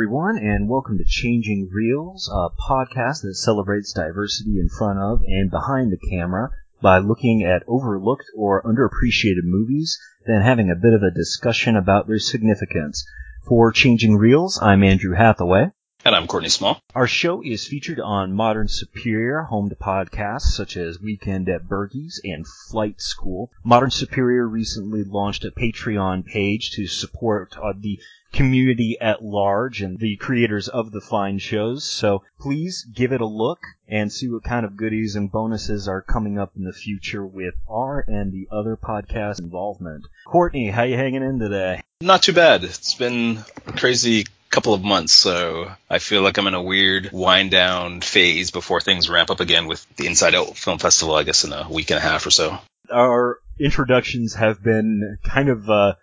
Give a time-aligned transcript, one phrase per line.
[0.00, 5.50] Everyone, and welcome to Changing Reels, a podcast that celebrates diversity in front of and
[5.50, 6.48] behind the camera
[6.80, 12.06] by looking at overlooked or underappreciated movies, then having a bit of a discussion about
[12.06, 13.06] their significance.
[13.46, 15.70] For Changing Reels, I'm Andrew Hathaway.
[16.02, 16.80] And I'm Courtney Small.
[16.94, 22.18] Our show is featured on Modern Superior, home to podcasts such as Weekend at Bergie's
[22.24, 23.50] and Flight School.
[23.62, 28.00] Modern Superior recently launched a Patreon page to support uh, the
[28.32, 31.84] community at large and the creators of the fine shows.
[31.84, 36.02] So please give it a look and see what kind of goodies and bonuses are
[36.02, 40.06] coming up in the future with our and the other podcast involvement.
[40.26, 41.82] Courtney, how you hanging in today?
[42.00, 42.64] Not too bad.
[42.64, 47.10] It's been a crazy couple of months, so I feel like I'm in a weird
[47.12, 51.22] wind down phase before things ramp up again with the Inside Out Film Festival, I
[51.22, 52.58] guess in a week and a half or so.
[52.92, 55.94] Our introductions have been kind of uh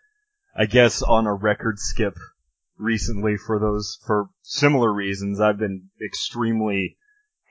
[0.60, 2.18] I guess on a record skip
[2.80, 5.40] recently for those for similar reasons.
[5.40, 6.98] I've been extremely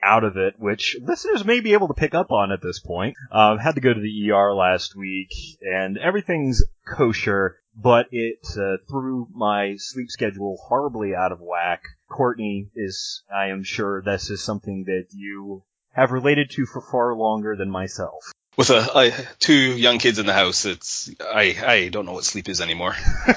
[0.03, 3.15] out of it, which listeners may be able to pick up on at this point.
[3.31, 8.75] Uh, had to go to the ER last week, and everything's kosher, but it uh,
[8.89, 11.83] threw my sleep schedule horribly out of whack.
[12.09, 17.15] Courtney is, I am sure, this is something that you have related to for far
[17.15, 21.89] longer than myself with a, I, two young kids in the house, it's I I
[21.89, 22.95] don't know what sleep is anymore.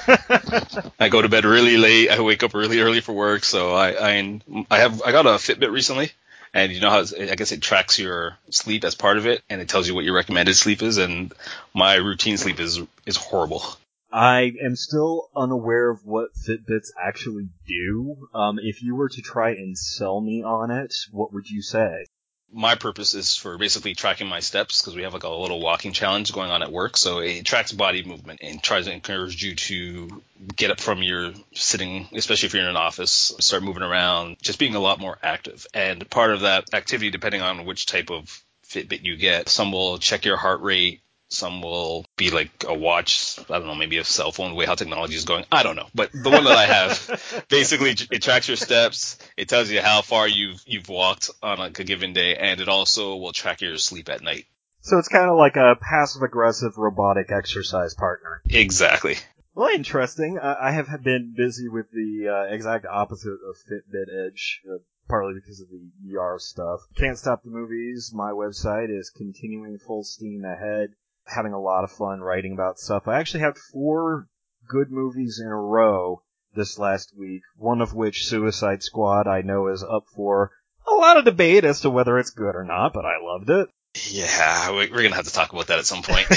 [0.99, 2.09] I go to bed really late.
[2.09, 3.43] I wake up really early for work.
[3.45, 6.11] So I I I have I got a Fitbit recently,
[6.53, 9.61] and you know how I guess it tracks your sleep as part of it, and
[9.61, 10.97] it tells you what your recommended sleep is.
[10.97, 11.31] And
[11.73, 13.63] my routine sleep is is horrible.
[14.11, 18.27] I am still unaware of what Fitbits actually do.
[18.33, 22.05] Um, if you were to try and sell me on it, what would you say?
[22.53, 25.93] My purpose is for basically tracking my steps because we have like a little walking
[25.93, 26.97] challenge going on at work.
[26.97, 30.21] So it tracks body movement and tries to encourage you to
[30.55, 34.59] get up from your sitting, especially if you're in an office, start moving around, just
[34.59, 35.65] being a lot more active.
[35.73, 39.97] And part of that activity, depending on which type of Fitbit you get, some will
[39.97, 41.01] check your heart rate,
[41.31, 43.39] some will be like a watch.
[43.49, 44.49] I don't know, maybe a cell phone.
[44.49, 45.87] The way how technology is going, I don't know.
[45.95, 49.17] But the one that I have, basically, it tracks your steps.
[49.37, 52.69] It tells you how far you've you've walked on like a given day, and it
[52.69, 54.45] also will track your sleep at night.
[54.81, 58.41] So it's kind of like a passive aggressive robotic exercise partner.
[58.49, 59.15] Exactly.
[59.53, 60.39] Well, interesting.
[60.39, 64.77] I have been busy with the uh, exact opposite of Fitbit Edge, uh,
[65.09, 66.79] partly because of the ER stuff.
[66.95, 71.91] Can't Stop the Movies, my website, is continuing full steam ahead having a lot of
[71.91, 73.07] fun writing about stuff.
[73.07, 74.27] I actually had four
[74.67, 76.23] good movies in a row
[76.53, 80.51] this last week, one of which Suicide Squad I know is up for
[80.87, 83.69] a lot of debate as to whether it's good or not, but I loved it.
[84.09, 86.27] Yeah, we're going to have to talk about that at some point.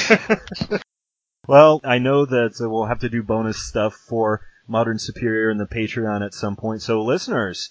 [1.46, 5.66] well, I know that we'll have to do bonus stuff for Modern Superior and the
[5.66, 6.82] Patreon at some point.
[6.82, 7.70] So listeners,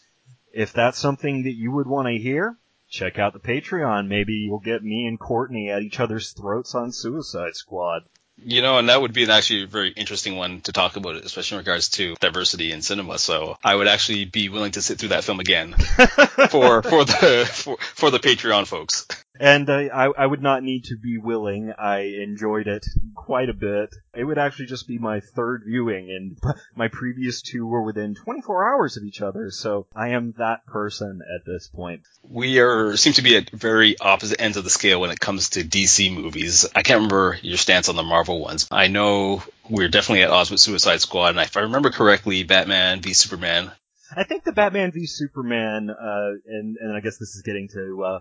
[0.54, 2.58] if that's something that you would want to hear,
[2.94, 4.08] check out the Patreon.
[4.08, 8.04] Maybe you'll get me and Courtney at each other's throats on Suicide Squad.
[8.38, 11.58] You know, and that would be an actually very interesting one to talk about, especially
[11.58, 13.20] in regards to diversity in cinema.
[13.20, 15.74] So I would actually be willing to sit through that film again
[16.50, 19.06] for for the for, for the Patreon folks.
[19.40, 21.74] And uh, I, I would not need to be willing.
[21.78, 22.86] I enjoyed it
[23.16, 23.96] quite a bit.
[24.16, 28.74] It would actually just be my third viewing, and my previous two were within 24
[28.74, 29.50] hours of each other.
[29.50, 32.02] So I am that person at this point.
[32.22, 35.52] We are seem to be at very opposite ends of the scale when it comes
[35.52, 36.68] to DC movies.
[36.76, 38.68] I can't remember your stance on the Marvel ones.
[38.72, 43.02] I know we're definitely at odds with Suicide Squad, and if I remember correctly, Batman
[43.02, 43.72] v Superman
[44.16, 48.04] I think the Batman v Superman, uh, and and I guess this is getting to
[48.04, 48.20] uh,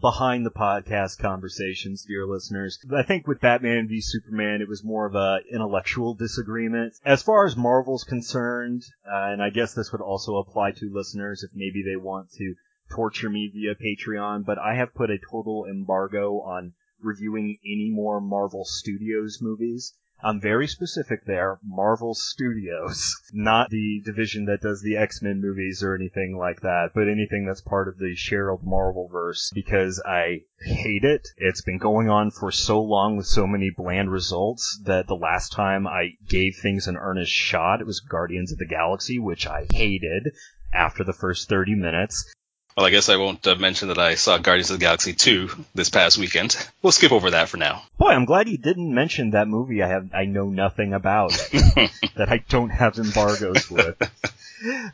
[0.00, 2.78] behind the podcast conversations, dear listeners.
[2.94, 6.94] I think with Batman v Superman, it was more of a intellectual disagreement.
[7.04, 11.42] As far as Marvel's concerned, uh, and I guess this would also apply to listeners
[11.42, 12.54] if maybe they want to
[12.90, 18.20] torture me via Patreon, but I have put a total embargo on reviewing any more
[18.20, 19.94] Marvel Studios movies.
[20.22, 21.58] I'm very specific there.
[21.62, 27.08] Marvel Studios, not the division that does the X-Men movies or anything like that, but
[27.08, 31.28] anything that's part of the shared Marvel verse because I hate it.
[31.36, 35.52] It's been going on for so long with so many bland results that the last
[35.52, 39.66] time I gave things an earnest shot, it was Guardians of the Galaxy, which I
[39.72, 40.32] hated
[40.72, 42.32] after the first 30 minutes.
[42.76, 45.50] Well, I guess I won't uh, mention that I saw Guardians of the Galaxy 2
[45.74, 46.56] this past weekend.
[46.82, 47.82] We'll skip over that for now.
[47.98, 52.28] Boy, I'm glad you didn't mention that movie I have I know nothing about that
[52.28, 53.96] I don't have embargoes with.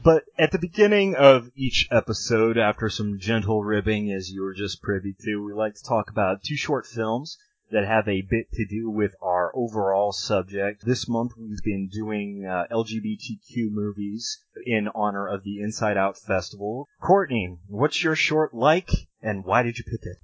[0.02, 4.80] But at the beginning of each episode, after some gentle ribbing, as you were just
[4.80, 7.36] privy to, we like to talk about two short films
[7.70, 10.84] that have a bit to do with our overall subject.
[10.84, 16.88] This month we've been doing uh, LGBTQ movies in honor of the Inside Out Festival.
[17.00, 18.90] Courtney, what's your short like
[19.22, 20.18] and why did you pick it?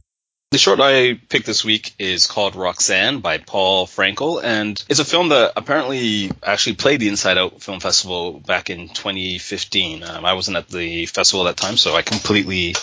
[0.52, 5.04] The short I picked this week is called Roxanne by Paul Frankel, and it's a
[5.04, 10.02] film that apparently actually played the Inside Out Film Festival back in 2015.
[10.02, 12.74] Um, I wasn't at the festival at that time, so I completely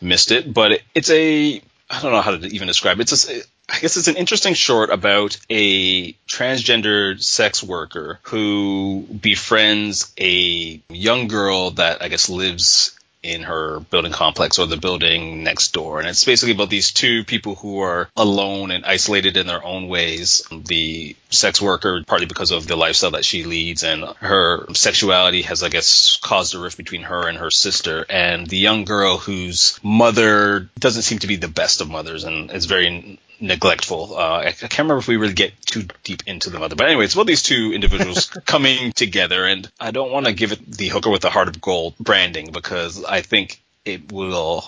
[0.00, 0.54] missed it.
[0.54, 1.60] But it's a
[1.90, 3.12] I don't know how to even describe it.
[3.12, 10.12] It's a, I guess it's an interesting short about a transgender sex worker who befriends
[10.18, 15.72] a young girl that I guess lives in her building complex or the building next
[15.72, 15.98] door.
[15.98, 19.88] And it's basically about these two people who are alone and isolated in their own
[19.88, 20.42] ways.
[20.50, 25.62] The sex worker, partly because of the lifestyle that she leads and her sexuality has,
[25.62, 28.06] I guess, caused a rift between her and her sister.
[28.08, 32.50] And the young girl whose mother doesn't seem to be the best of mothers and
[32.50, 34.16] is very neglectful.
[34.16, 36.86] Uh, I, I, can't remember if we really get too deep into the mother, but
[36.86, 40.64] anyway, it's about these two individuals coming together, and I don't want to give it
[40.70, 44.64] the hooker with the heart of gold branding because I think it will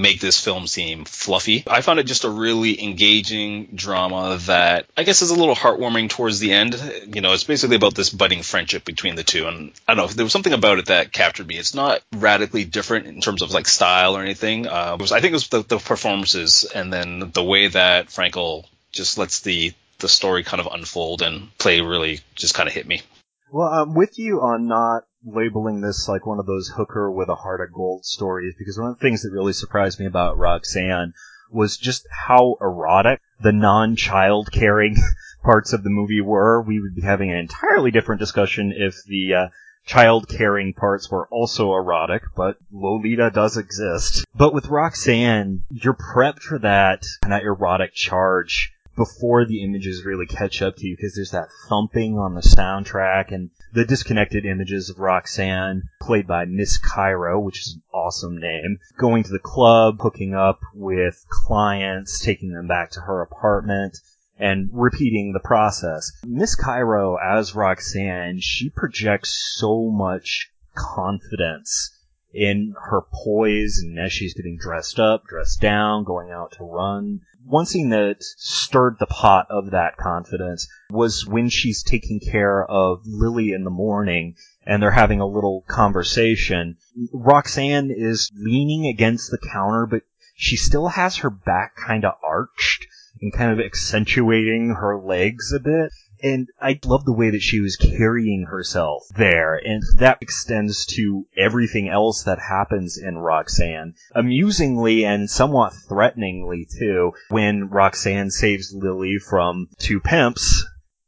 [0.00, 1.64] make this film seem fluffy.
[1.66, 6.10] I found it just a really engaging drama that I guess is a little heartwarming
[6.10, 6.74] towards the end.
[7.14, 9.46] You know, it's basically about this budding friendship between the two.
[9.46, 11.56] And I don't know, if there was something about it that captured me.
[11.56, 14.66] It's not radically different in terms of like style or anything.
[14.66, 18.64] Uh, was, I think it was the, the performances and then the way that Frankel
[18.92, 22.86] just lets the, the story kind of unfold and play really just kind of hit
[22.86, 23.02] me.
[23.50, 27.34] Well, I'm with you on not labeling this like one of those hooker with a
[27.34, 31.14] heart of gold stories because one of the things that really surprised me about Roxanne
[31.50, 34.96] was just how erotic the non-child caring
[35.42, 36.62] parts of the movie were.
[36.62, 39.48] We would be having an entirely different discussion if the uh,
[39.84, 44.24] child caring parts were also erotic, but Lolita does exist.
[44.34, 50.26] But with Roxanne, you're prepped for that kind of erotic charge before the images really
[50.26, 54.90] catch up to you because there's that thumping on the soundtrack and the disconnected images
[54.90, 59.98] of Roxanne, played by Miss Cairo, which is an awesome name, going to the club,
[60.00, 63.98] hooking up with clients, taking them back to her apartment,
[64.38, 66.10] and repeating the process.
[66.24, 71.98] Miss Cairo, as Roxanne, she projects so much confidence
[72.34, 77.20] in her poise and as she's getting dressed up, dressed down, going out to run.
[77.44, 83.02] One scene that stirred the pot of that confidence was when she's taking care of
[83.04, 86.76] Lily in the morning and they're having a little conversation.
[87.12, 90.02] Roxanne is leaning against the counter, but
[90.34, 92.86] she still has her back kind of arched
[93.20, 95.92] and kind of accentuating her legs a bit
[96.22, 101.26] and I love the way that she was carrying herself there, and that extends to
[101.36, 103.94] everything else that happens in Roxanne.
[104.14, 110.64] Amusingly and somewhat threateningly too, when Roxanne saves Lily from two pimps,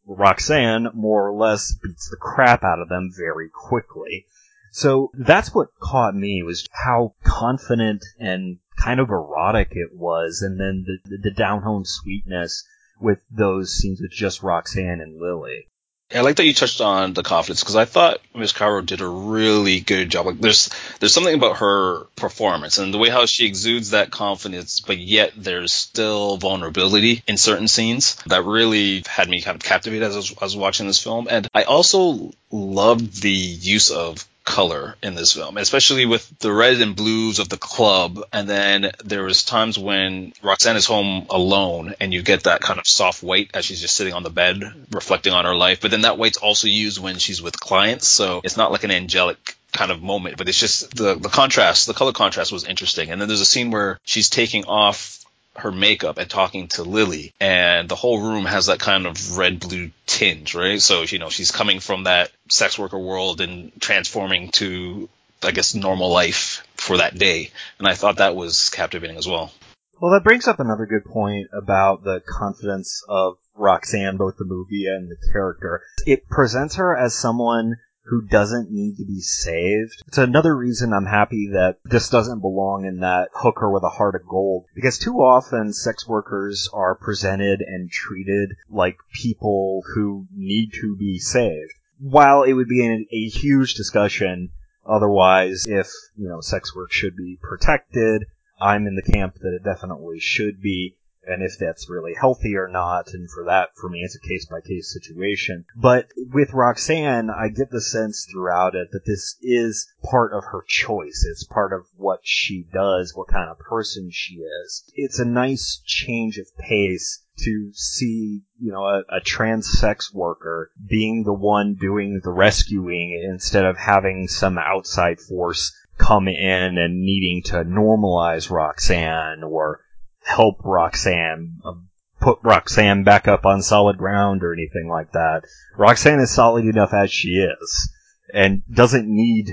[0.06, 4.26] Roxanne more or less beats the crap out of them very quickly.
[4.72, 10.58] So that's what caught me was how confident and kind of erotic it was, and
[10.58, 12.64] then the, the down home sweetness
[13.04, 15.68] with those scenes with just Roxanne and Lily.
[16.12, 19.06] I like that you touched on the confidence because I thought Miss Cairo did a
[19.06, 20.26] really good job.
[20.26, 20.70] Like there's
[21.00, 25.32] there's something about her performance and the way how she exudes that confidence, but yet
[25.36, 30.18] there's still vulnerability in certain scenes that really had me kind of captivated as I
[30.18, 31.26] was, as I was watching this film.
[31.28, 36.80] And I also loved the use of color in this film, especially with the red
[36.80, 38.20] and blues of the club.
[38.32, 42.78] And then there was times when Roxanne is home alone and you get that kind
[42.78, 45.80] of soft white as she's just sitting on the bed reflecting on her life.
[45.80, 48.06] But then that white's also used when she's with clients.
[48.06, 51.86] So it's not like an angelic kind of moment, but it's just the, the contrast,
[51.86, 53.10] the color contrast was interesting.
[53.10, 55.24] And then there's a scene where she's taking off
[55.56, 59.60] her makeup and talking to Lily, and the whole room has that kind of red
[59.60, 60.80] blue tinge, right?
[60.80, 65.08] So you know she's coming from that sex worker world and transforming to,
[65.42, 69.52] I guess, normal life for that day, and I thought that was captivating as well.
[70.00, 74.86] Well, that brings up another good point about the confidence of Roxanne, both the movie
[74.86, 75.82] and the character.
[76.04, 80.02] It presents her as someone who doesn't need to be saved.
[80.06, 84.14] It's another reason I'm happy that this doesn't belong in that hooker with a heart
[84.14, 90.72] of gold because too often sex workers are presented and treated like people who need
[90.74, 91.72] to be saved.
[91.98, 94.50] While it would be a, a huge discussion
[94.86, 98.26] otherwise if, you know, sex work should be protected,
[98.60, 100.96] I'm in the camp that it definitely should be
[101.26, 103.12] and if that's really healthy or not.
[103.12, 105.64] And for that, for me, it's a case by case situation.
[105.76, 110.64] But with Roxanne, I get the sense throughout it that this is part of her
[110.66, 111.26] choice.
[111.28, 114.84] It's part of what she does, what kind of person she is.
[114.94, 120.70] It's a nice change of pace to see, you know, a, a trans sex worker
[120.88, 127.02] being the one doing the rescuing instead of having some outside force come in and
[127.02, 129.80] needing to normalize Roxanne or
[130.24, 131.74] help Roxanne uh,
[132.20, 135.42] put Roxanne back up on solid ground or anything like that.
[135.76, 137.92] Roxanne is solid enough as she is
[138.32, 139.50] and doesn't need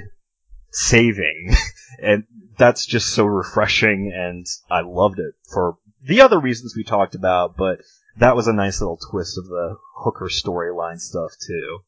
[0.72, 1.54] saving.
[2.01, 2.24] and
[2.58, 7.56] that's just so refreshing and I loved it for the other reasons we talked about,
[7.58, 7.80] but
[8.18, 11.80] that was a nice little twist of the Hooker storyline stuff too.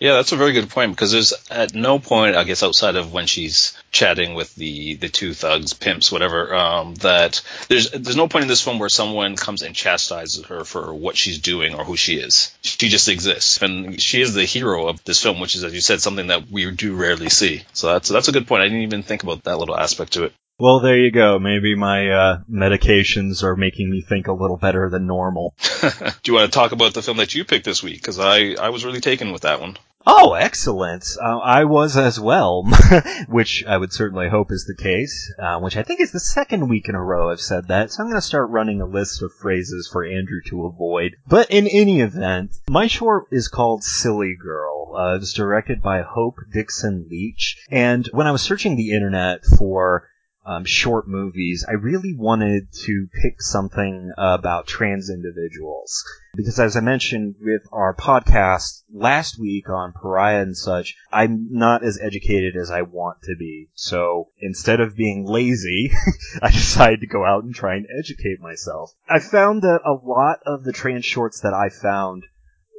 [0.00, 3.12] Yeah, that's a very good point because there's at no point, I guess, outside of
[3.12, 8.28] when she's chatting with the the two thugs, pimps, whatever, um, that there's there's no
[8.28, 11.84] point in this film where someone comes and chastises her for what she's doing or
[11.84, 12.54] who she is.
[12.62, 15.80] She just exists, and she is the hero of this film, which is, as you
[15.80, 17.62] said, something that we do rarely see.
[17.72, 18.62] So that's that's a good point.
[18.62, 20.32] I didn't even think about that little aspect to it.
[20.56, 21.40] Well, there you go.
[21.40, 25.56] Maybe my uh, medications are making me think a little better than normal.
[25.80, 28.00] Do you want to talk about the film that you picked this week?
[28.00, 29.76] Because I, I was really taken with that one.
[30.06, 31.06] Oh, excellent.
[31.20, 32.64] Uh, I was as well,
[33.28, 36.68] which I would certainly hope is the case, uh, which I think is the second
[36.68, 39.22] week in a row I've said that, so I'm going to start running a list
[39.22, 41.16] of phrases for Andrew to avoid.
[41.26, 44.94] But in any event, my short is called Silly Girl.
[44.94, 49.44] Uh, it was directed by Hope Dickson Leach, and when I was searching the internet
[49.58, 50.08] for
[50.46, 56.04] um, short movies, I really wanted to pick something about trans individuals.
[56.34, 61.84] Because as I mentioned with our podcast last week on Pariah and such, I'm not
[61.84, 63.70] as educated as I want to be.
[63.74, 65.92] So instead of being lazy,
[66.42, 68.92] I decided to go out and try and educate myself.
[69.08, 72.24] I found that a lot of the trans shorts that I found,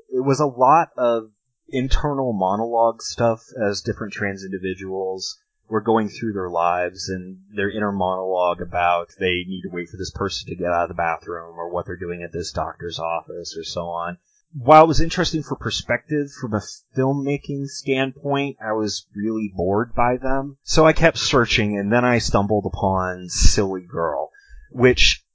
[0.09, 1.31] it was a lot of
[1.69, 7.91] internal monologue stuff as different trans individuals were going through their lives and their inner
[7.91, 11.57] monologue about they need to wait for this person to get out of the bathroom
[11.57, 14.17] or what they're doing at this doctor's office or so on.
[14.57, 16.61] While it was interesting for perspective from a
[16.95, 20.57] filmmaking standpoint, I was really bored by them.
[20.63, 24.31] So I kept searching and then I stumbled upon Silly Girl,
[24.71, 25.25] which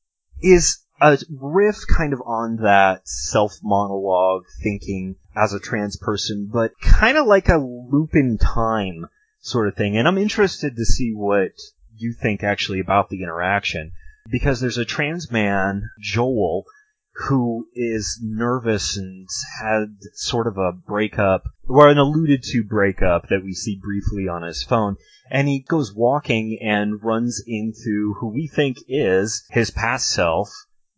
[0.40, 6.72] is a riff kind of on that self monologue thinking as a trans person, but
[6.80, 9.06] kind of like a loop in time
[9.40, 9.96] sort of thing.
[9.96, 11.52] And I'm interested to see what
[11.96, 13.92] you think actually about the interaction
[14.30, 16.64] because there's a trans man, Joel,
[17.28, 19.28] who is nervous and
[19.60, 24.42] had sort of a breakup or an alluded to breakup that we see briefly on
[24.42, 24.96] his phone.
[25.30, 30.50] And he goes walking and runs into who we think is his past self,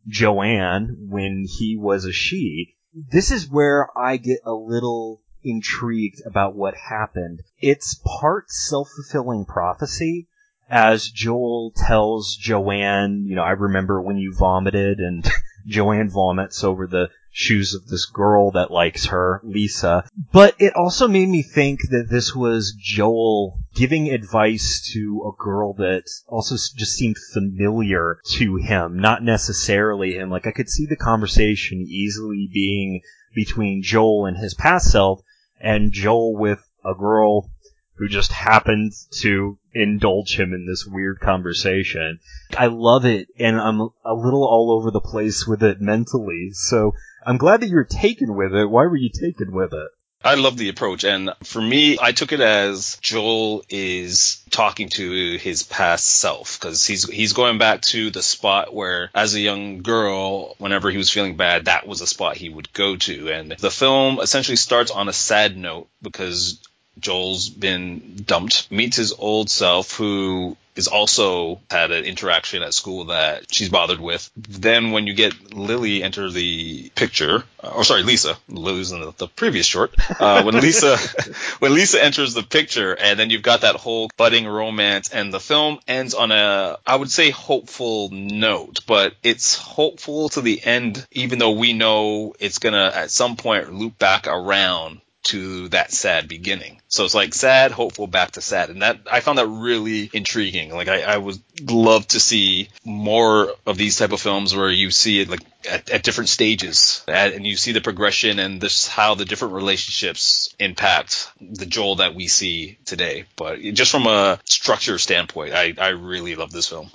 [0.06, 2.76] Joanne, when he was a she.
[2.94, 7.40] This is where I get a little intrigued about what happened.
[7.60, 10.28] It's part self-fulfilling prophecy
[10.72, 15.28] as Joel tells Joanne, you know, I remember when you vomited and
[15.66, 20.04] Joanne vomits over the shoes of this girl that likes her, Lisa.
[20.32, 25.74] But it also made me think that this was Joel giving advice to a girl
[25.74, 30.30] that also just seemed familiar to him, not necessarily him.
[30.30, 33.02] Like I could see the conversation easily being
[33.34, 35.22] between Joel and his past self,
[35.62, 37.48] and Joel with a girl
[37.94, 42.18] who just happened to indulge him in this weird conversation.
[42.56, 46.92] I love it, and I'm a little all over the place with it mentally, so
[47.24, 48.68] I'm glad that you're taken with it.
[48.68, 49.88] Why were you taken with it?
[50.24, 51.04] I love the approach.
[51.04, 56.86] And for me, I took it as Joel is talking to his past self because
[56.86, 61.10] he's, he's going back to the spot where as a young girl, whenever he was
[61.10, 63.30] feeling bad, that was a spot he would go to.
[63.30, 66.58] And the film essentially starts on a sad note because
[66.98, 73.06] Joel's been dumped, meets his old self who is also had an interaction at school
[73.06, 74.30] that she's bothered with.
[74.36, 79.12] Then when you get Lily enter the picture, uh, or sorry, Lisa, Lily's in the,
[79.12, 79.94] the previous short.
[80.18, 80.96] Uh, when Lisa,
[81.58, 85.40] when Lisa enters the picture, and then you've got that whole budding romance, and the
[85.40, 91.06] film ends on a, I would say, hopeful note, but it's hopeful to the end,
[91.12, 96.28] even though we know it's gonna at some point loop back around to that sad
[96.28, 96.80] beginning.
[96.88, 98.70] So it's like sad, hopeful, back to sad.
[98.70, 100.72] And that, I found that really intriguing.
[100.74, 104.90] Like I, I would love to see more of these type of films where you
[104.90, 108.88] see it like at, at different stages at, and you see the progression and this,
[108.88, 113.24] how the different relationships impact the Joel that we see today.
[113.36, 116.90] But just from a structure standpoint, I, I really love this film.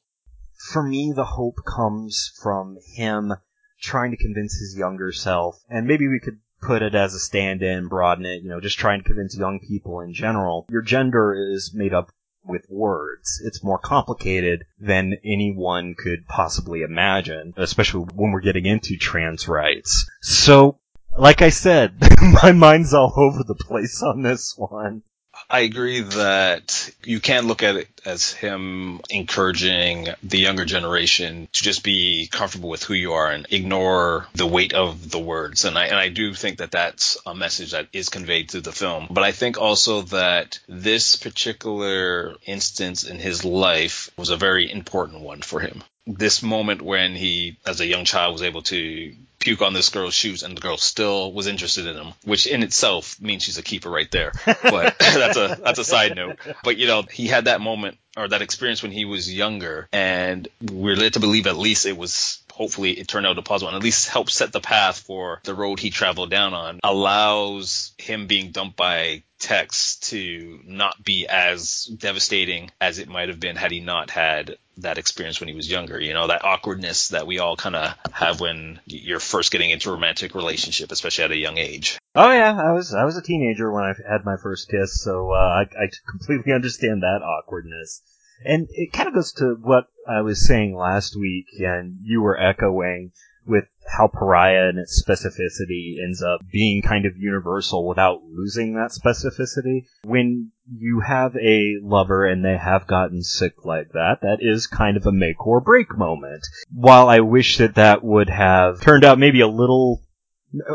[0.72, 3.34] For me, the hope comes from him
[3.82, 7.88] trying to convince his younger self, and maybe we could put it as a stand-in,
[7.88, 10.66] broaden it, you know, just try and convince young people in general.
[10.70, 12.12] Your gender is made up
[12.48, 13.42] with words.
[13.44, 20.10] It's more complicated than anyone could possibly imagine, especially when we're getting into trans rights.
[20.22, 20.80] So,
[21.18, 21.98] like I said,
[22.44, 25.04] my mind's all over the place on this one.
[25.50, 31.63] I agree that you can look at it as him encouraging the younger generation to
[31.63, 35.63] just be comfortable with who you are and ignore the weight of the words.
[35.63, 38.72] And I, and I do think that that's a message that is conveyed through the
[38.72, 39.08] film.
[39.10, 45.22] But I think also that this particular instance in his life was a very important
[45.22, 49.62] one for him this moment when he, as a young child, was able to puke
[49.62, 53.20] on this girl's shoes and the girl still was interested in him, which in itself
[53.22, 54.32] means she's a keeper right there.
[54.46, 56.38] But that's a that's a side note.
[56.63, 60.48] But you know, he had that moment or that experience when he was younger, and
[60.72, 63.75] we're led to believe at least it was hopefully it turned out a positive one,
[63.75, 68.25] at least helped set the path for the road he traveled down on, allows him
[68.25, 73.72] being dumped by Tex to not be as devastating as it might have been had
[73.72, 76.00] he not had that experience when he was younger.
[76.00, 79.90] You know, that awkwardness that we all kind of have when you're first getting into
[79.90, 81.98] a romantic relationship, especially at a young age.
[82.16, 85.32] Oh yeah, I was I was a teenager when I had my first kiss, so
[85.32, 88.02] uh, I, I completely understand that awkwardness.
[88.46, 92.40] And it kind of goes to what I was saying last week, and you were
[92.40, 93.12] echoing
[93.48, 98.92] with how Pariah and its specificity ends up being kind of universal without losing that
[98.92, 99.86] specificity.
[100.04, 104.98] When you have a lover and they have gotten sick like that, that is kind
[104.98, 106.46] of a make or break moment.
[106.72, 110.04] While I wish that that would have turned out maybe a little,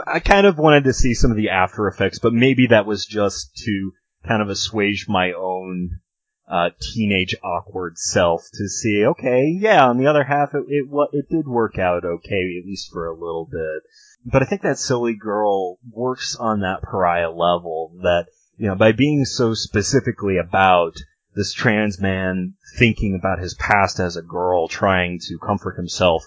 [0.07, 3.05] I kind of wanted to see some of the after effects, but maybe that was
[3.05, 3.93] just to
[4.27, 6.01] kind of assuage my own
[6.53, 11.29] uh, teenage awkward self to see, okay, yeah, on the other half, it, it, it
[11.31, 13.83] did work out okay, at least for a little bit.
[14.31, 18.27] But I think that silly girl works on that pariah level that,
[18.59, 20.93] you know, by being so specifically about
[21.35, 26.27] this trans man thinking about his past as a girl, trying to comfort himself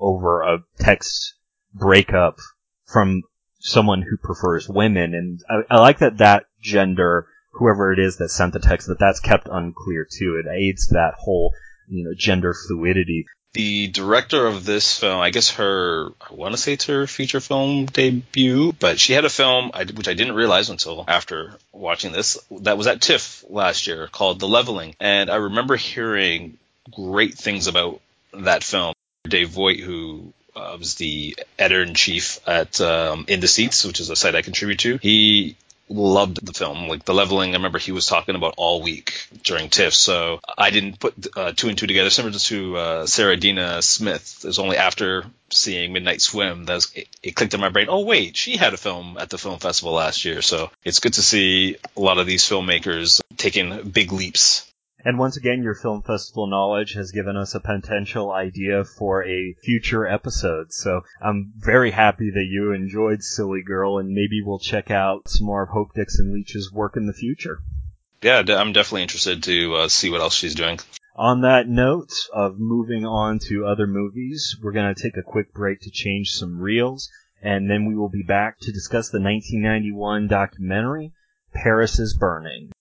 [0.00, 1.34] over a text
[1.74, 2.38] breakup
[2.86, 3.22] from
[3.58, 5.12] someone who prefers women.
[5.12, 8.98] And I, I like that that gender whoever it is that sent the text that
[8.98, 10.42] that's kept unclear too.
[10.42, 11.54] It aids that whole
[11.88, 13.26] you know gender fluidity.
[13.52, 17.40] The director of this film, I guess her, I want to say it's her feature
[17.40, 22.36] film debut, but she had a film which I didn't realize until after watching this
[22.50, 26.58] that was at TIFF last year called The Leveling, and I remember hearing
[26.90, 28.00] great things about
[28.34, 28.92] that film.
[29.26, 34.00] Dave Voigt, who uh, was the editor in chief at um, In the Seats, which
[34.00, 34.98] is a site I contribute to.
[34.98, 35.56] He
[35.88, 36.88] loved the film.
[36.88, 39.94] Like the leveling, I remember he was talking about all week during TIFF.
[39.94, 42.10] So I didn't put uh, two and two together.
[42.10, 46.92] Similar to uh, Sarah Adina Smith, it was only after seeing Midnight Swim that was,
[46.94, 47.86] it, it, clicked in my brain.
[47.88, 50.42] Oh wait, she had a film at the film festival last year.
[50.42, 54.70] So it's good to see a lot of these filmmakers taking big leaps
[55.06, 59.54] and once again, your film festival knowledge has given us a potential idea for a
[59.62, 60.72] future episode.
[60.72, 65.46] So I'm very happy that you enjoyed Silly Girl, and maybe we'll check out some
[65.46, 67.60] more of Hope Dickson Leach's work in the future.
[68.20, 70.80] Yeah, I'm definitely interested to uh, see what else she's doing.
[71.14, 75.54] On that note of moving on to other movies, we're going to take a quick
[75.54, 77.08] break to change some reels,
[77.40, 81.12] and then we will be back to discuss the 1991 documentary,
[81.54, 82.72] Paris is Burning.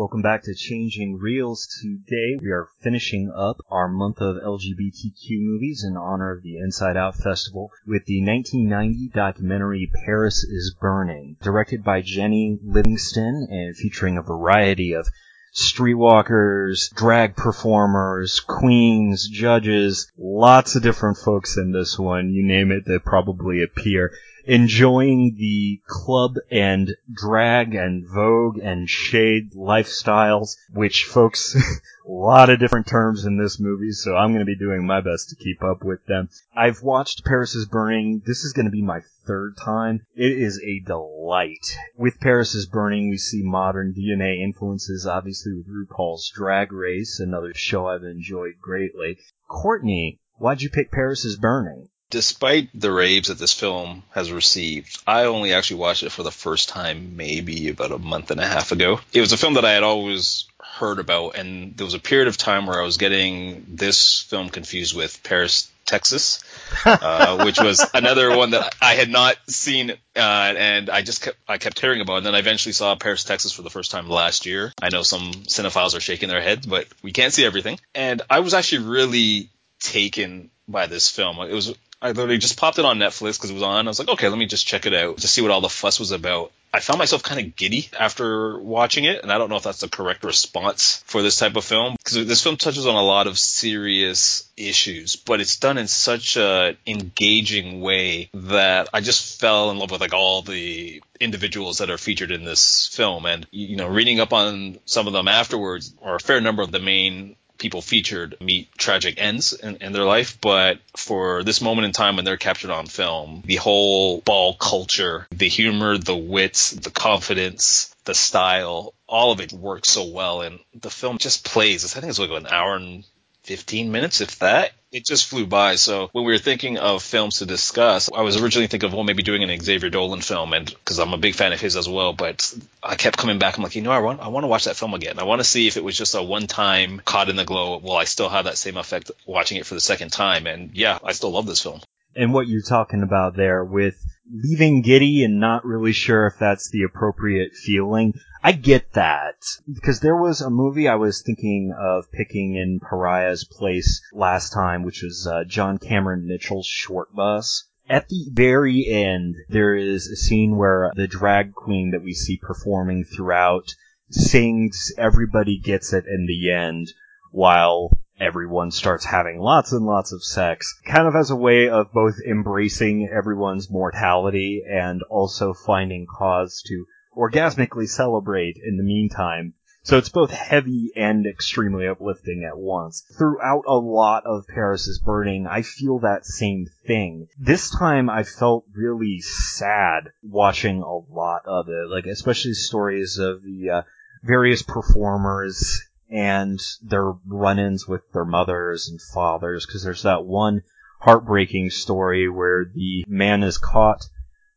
[0.00, 1.66] Welcome back to Changing Reels.
[1.82, 6.96] Today we are finishing up our month of LGBTQ movies in honor of the Inside
[6.96, 14.16] Out Festival with the 1990 documentary Paris is Burning, directed by Jennie Livingston and featuring
[14.16, 15.06] a variety of
[15.52, 22.30] streetwalkers, drag performers, queens, judges, lots of different folks in this one.
[22.30, 24.12] You name it, they probably appear
[24.44, 31.54] enjoying the club and drag and vogue and shade lifestyles, which folks,
[32.06, 35.00] a lot of different terms in this movie, so I'm going to be doing my
[35.00, 36.28] best to keep up with them.
[36.56, 38.22] I've watched Paris is Burning.
[38.26, 40.00] This is going to be my third time.
[40.16, 41.76] It is a delight.
[41.96, 47.52] With Paris is Burning, we see modern DNA influences, obviously with RuPaul's Drag Race, another
[47.54, 49.18] show I've enjoyed greatly.
[49.46, 51.89] Courtney, why'd you pick Paris is Burning?
[52.10, 56.32] Despite the raves that this film has received, I only actually watched it for the
[56.32, 59.00] first time maybe about a month and a half ago.
[59.12, 62.28] It was a film that I had always heard about, and there was a period
[62.28, 66.42] of time where I was getting this film confused with Paris, Texas,
[66.84, 71.38] uh, which was another one that I had not seen, uh, and I just kept
[71.48, 72.14] I kept hearing about.
[72.14, 72.16] it.
[72.18, 74.72] And then I eventually saw Paris, Texas for the first time last year.
[74.82, 77.78] I know some cinephiles are shaking their heads, but we can't see everything.
[77.94, 81.38] And I was actually really taken by this film.
[81.40, 83.86] It was I literally just popped it on Netflix because it was on.
[83.86, 85.68] I was like, okay, let me just check it out to see what all the
[85.68, 86.50] fuss was about.
[86.72, 89.80] I found myself kind of giddy after watching it, and I don't know if that's
[89.80, 93.26] the correct response for this type of film because this film touches on a lot
[93.26, 99.72] of serious issues, but it's done in such a engaging way that I just fell
[99.72, 103.76] in love with like all the individuals that are featured in this film, and you
[103.76, 107.34] know, reading up on some of them afterwards, or a fair number of the main
[107.60, 112.16] people featured meet tragic ends in, in, their life, but for this moment in time
[112.16, 117.94] when they're captured on film, the whole ball culture, the humor, the wits, the confidence,
[118.04, 121.84] the style, all of it works so well, and the film just plays.
[121.84, 123.04] I think it's like an hour and
[123.44, 124.72] 15 minutes, if that.
[124.92, 125.76] It just flew by.
[125.76, 129.04] So when we were thinking of films to discuss, I was originally thinking of, well,
[129.04, 131.88] maybe doing an Xavier Dolan film, and because I'm a big fan of his as
[131.88, 132.12] well.
[132.12, 133.56] But I kept coming back.
[133.56, 135.20] I'm like, you know, I want, I want to watch that film again.
[135.20, 137.78] I want to see if it was just a one-time caught in the glow.
[137.78, 140.48] Will I still have that same effect watching it for the second time?
[140.48, 141.80] And yeah, I still love this film.
[142.16, 143.96] And what you're talking about there with
[144.32, 148.14] leaving giddy and not really sure if that's the appropriate feeling.
[148.42, 149.36] I get that
[149.72, 154.82] because there was a movie I was thinking of picking in Pariah's place last time,
[154.82, 157.64] which was uh, John Cameron Mitchell's Shortbus.
[157.88, 162.36] At the very end, there is a scene where the drag queen that we see
[162.36, 163.74] performing throughout
[164.10, 166.92] sings "Everybody Gets It" in the end,
[167.32, 171.92] while everyone starts having lots and lots of sex, kind of as a way of
[171.92, 176.84] both embracing everyone's mortality and also finding cause to
[177.16, 179.54] orgasmically celebrate in the meantime.
[179.82, 183.02] So it's both heavy and extremely uplifting at once.
[183.16, 187.28] Throughout a lot of Paris is Burning, I feel that same thing.
[187.38, 193.42] This time I felt really sad watching a lot of it, like especially stories of
[193.42, 193.82] the uh,
[194.22, 200.62] various performers and their run-ins with their mothers and fathers because there's that one
[201.00, 204.06] heartbreaking story where the man is caught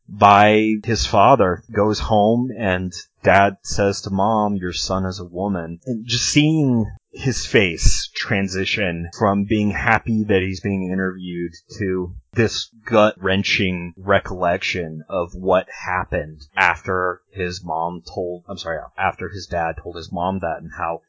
[0.08, 5.80] by his father, goes home and dad says to mom, your son is a woman.
[5.86, 12.68] And just seeing his face transition from being happy that he's being interviewed to this
[12.84, 19.76] gut wrenching recollection of what happened after his mom told, I'm sorry, after his dad
[19.82, 21.02] told his mom that and how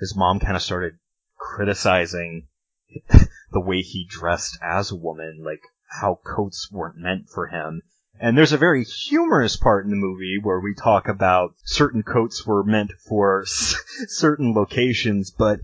[0.00, 0.98] his mom kind of started
[1.36, 2.48] criticizing
[3.52, 5.60] the way he dressed as a woman, like
[6.00, 7.82] how coats weren't meant for him.
[8.18, 12.46] And there's a very humorous part in the movie where we talk about certain coats
[12.46, 15.60] were meant for certain locations, but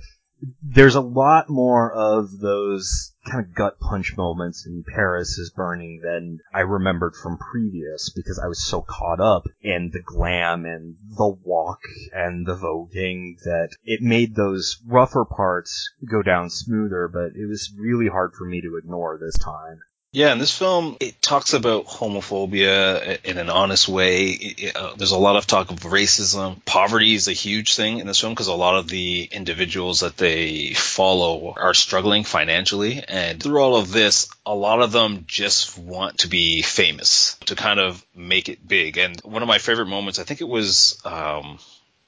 [0.62, 6.01] there's a lot more of those kind of gut punch moments in Paris is Burning
[6.03, 10.97] than I remembered from previous because I was so caught up in the glam and
[11.17, 11.81] the walk
[12.12, 17.73] and the voguing that it made those rougher parts go down smoother, but it was
[17.77, 19.81] really hard for me to ignore this time.
[20.12, 24.57] Yeah, in this film, it talks about homophobia in an honest way.
[24.75, 26.64] Uh, there's a lot of talk of racism.
[26.64, 30.16] Poverty is a huge thing in this film because a lot of the individuals that
[30.16, 33.05] they follow are struggling financially.
[33.07, 37.55] And through all of this, a lot of them just want to be famous, to
[37.55, 38.97] kind of make it big.
[38.97, 41.59] And one of my favorite moments, I think it was, um,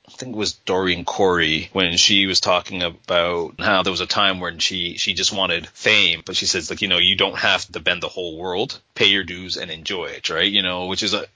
[0.09, 4.07] I think it was Dorian Corey when she was talking about how there was a
[4.07, 7.37] time when she she just wanted fame, but she says like you know you don't
[7.37, 10.51] have to bend the whole world, pay your dues and enjoy it, right?
[10.51, 11.27] You know, which is a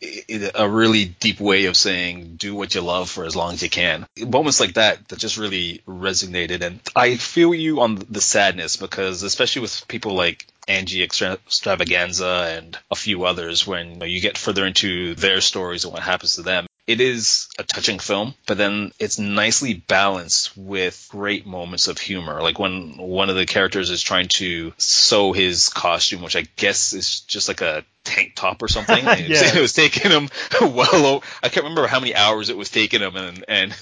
[0.55, 3.69] a really deep way of saying do what you love for as long as you
[3.69, 4.07] can.
[4.19, 9.23] Moments like that that just really resonated, and I feel you on the sadness because
[9.23, 14.39] especially with people like Angie Xtravaganza and a few others when you, know, you get
[14.39, 18.59] further into their stories and what happens to them it is a touching film, but
[18.59, 22.43] then it's nicely balanced with great moments of humor.
[22.43, 26.93] Like when one of the characters is trying to sew his costume, which I guess
[26.93, 29.05] is just like a tank top or something.
[29.05, 29.17] yeah.
[29.17, 30.29] it, was, it was taking him
[30.61, 31.23] well.
[31.43, 33.73] I can't remember how many hours it was taking him, and and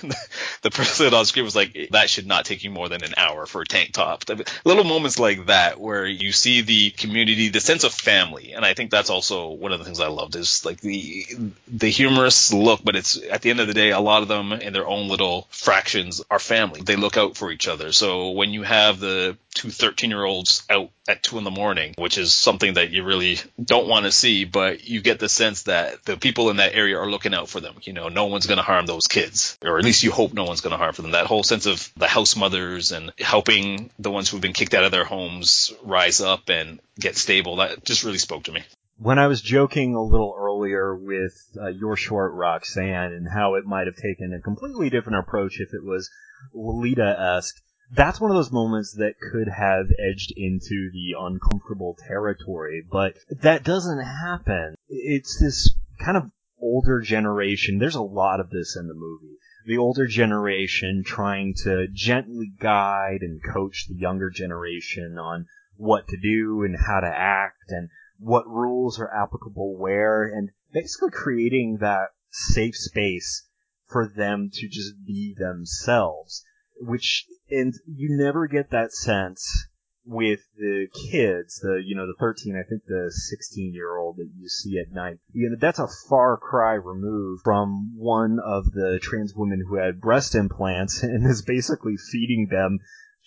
[0.63, 3.47] the person on screen was like, "That should not take you more than an hour
[3.47, 4.25] for a tank top."
[4.65, 8.75] Little moments like that where you see the community, the sense of family, and I
[8.75, 11.27] think that's also one of the things I loved is like the
[11.69, 14.53] the humorous look, but it's at the end of the day, a lot of them
[14.53, 16.81] in their own little fractions are family.
[16.81, 17.93] They look out for each other.
[17.93, 21.95] So when you have the two 13 year olds out at two in the morning,
[21.99, 25.65] which is something that you really don't want to see, but you get the sense
[25.65, 27.75] that the people in that area are looking out for them.
[27.83, 30.45] You know, no one's going to harm those kids, or at least you hope no
[30.45, 31.13] one's going to harm for them.
[31.13, 34.85] That whole sense of the house mothers and helping the ones who've been kicked out
[34.85, 38.63] of their homes rise up and get stable, that just really spoke to me.
[38.99, 43.65] When I was joking a little earlier with uh, your short Roxanne and how it
[43.65, 46.11] might have taken a completely different approach if it was
[46.53, 47.57] Lolita-esque,
[47.93, 53.65] that's one of those moments that could have edged into the uncomfortable territory, but that
[53.65, 54.77] doesn't happen.
[54.89, 57.79] It's this kind of older generation.
[57.79, 59.37] There's a lot of this in the movie.
[59.67, 66.17] The older generation trying to gently guide and coach the younger generation on what to
[66.17, 72.09] do and how to act and what rules are applicable where and basically creating that
[72.31, 73.47] safe space
[73.87, 76.45] for them to just be themselves
[76.81, 79.67] which and you never get that sense
[80.05, 84.31] with the kids, the you know the 13, I think the 16 year old that
[84.37, 85.19] you see at night.
[85.33, 90.01] You know that's a far cry removed from one of the trans women who had
[90.01, 92.79] breast implants and is basically feeding them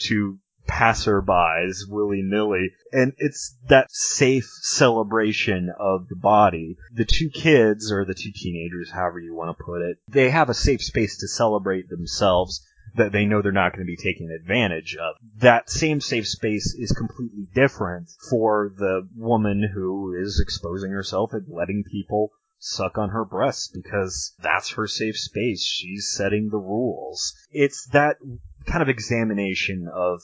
[0.01, 2.71] to passerbys willy nilly.
[2.91, 6.77] And it's that safe celebration of the body.
[6.93, 10.49] The two kids, or the two teenagers, however you want to put it, they have
[10.49, 14.29] a safe space to celebrate themselves that they know they're not going to be taken
[14.31, 15.15] advantage of.
[15.37, 21.47] That same safe space is completely different for the woman who is exposing herself and
[21.47, 25.65] letting people suck on her breasts because that's her safe space.
[25.65, 27.33] She's setting the rules.
[27.51, 28.17] It's that
[28.65, 30.21] kind of examination of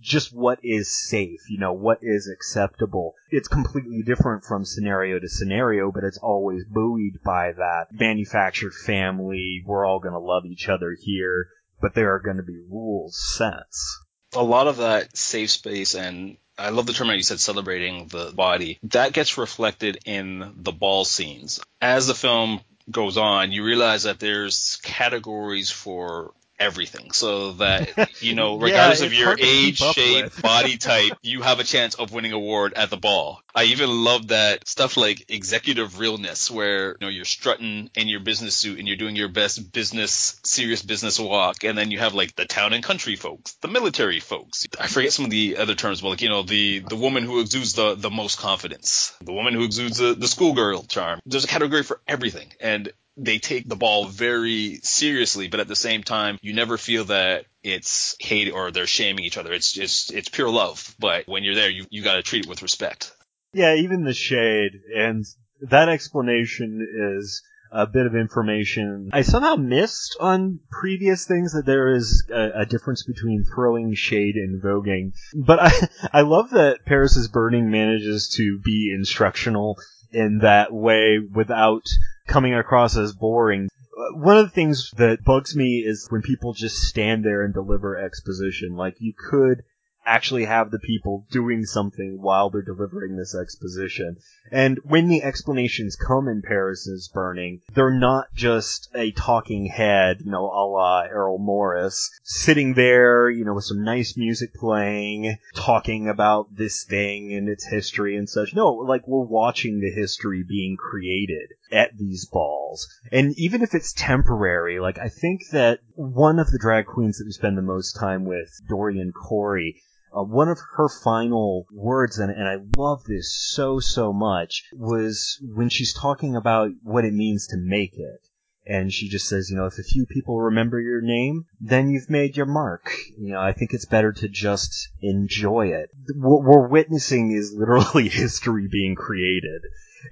[0.00, 3.14] just what is safe, you know, what is acceptable.
[3.30, 9.62] It's completely different from scenario to scenario, but it's always buoyed by that manufactured family.
[9.64, 11.46] We're all going to love each other here
[11.82, 14.00] but there are going to be rules sets.
[14.34, 18.08] A lot of that safe space and I love the term that you said celebrating
[18.08, 18.78] the body.
[18.84, 21.60] That gets reflected in the ball scenes.
[21.80, 27.10] As the film goes on, you realize that there's categories for everything.
[27.12, 31.64] So that you know regardless yeah, of your age shape body type you have a
[31.64, 33.42] chance of winning award at the ball.
[33.54, 38.20] I even love that stuff like executive realness where you know you're strutting in your
[38.20, 42.14] business suit and you're doing your best business serious business walk and then you have
[42.14, 44.66] like the town and country folks the military folks.
[44.78, 47.40] I forget some of the other terms but like you know the the woman who
[47.40, 51.20] exudes the the most confidence the woman who exudes the, the schoolgirl charm.
[51.26, 55.76] There's a category for everything and they take the ball very seriously, but at the
[55.76, 59.52] same time, you never feel that it's hate or they're shaming each other.
[59.52, 60.94] It's just it's pure love.
[60.98, 63.12] But when you're there, you you got to treat it with respect.
[63.52, 65.24] Yeah, even the shade and
[65.60, 66.86] that explanation
[67.18, 72.60] is a bit of information I somehow missed on previous things that there is a,
[72.60, 75.12] a, difference between throwing shade and voguing.
[75.34, 79.78] But I I love that Paris is Burning manages to be instructional
[80.12, 81.84] in that way without
[82.26, 83.68] coming across as boring.
[84.14, 87.96] One of the things that bugs me is when people just stand there and deliver
[87.96, 88.74] exposition.
[88.74, 89.62] Like you could
[90.04, 94.16] actually have the people doing something while they're delivering this exposition.
[94.50, 100.18] And when the explanations come in Paris is Burning, they're not just a talking head,
[100.24, 105.36] you know, a la Errol Morris, sitting there, you know, with some nice music playing,
[105.54, 108.54] talking about this thing and its history and such.
[108.54, 112.86] No, like we're watching the history being created at these balls.
[113.10, 117.24] And even if it's temporary, like I think that one of the drag queens that
[117.24, 119.80] we spend the most time with, Dorian Corey,
[120.16, 125.38] uh, one of her final words, and, and I love this so, so much, was
[125.42, 128.20] when she's talking about what it means to make it.
[128.64, 132.08] And she just says, you know, if a few people remember your name, then you've
[132.08, 132.94] made your mark.
[133.18, 135.90] You know, I think it's better to just enjoy it.
[136.14, 139.62] What we're witnessing is literally history being created.